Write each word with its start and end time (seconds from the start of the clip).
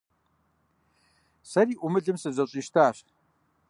Сэри 1.51 1.73
Ӏумылым 1.79 2.17
сызэщӀищтащ. 2.21 2.97